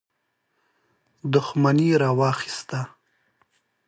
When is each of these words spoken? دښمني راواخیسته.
دښمني 1.33 1.87
راواخیسته. 2.01 2.79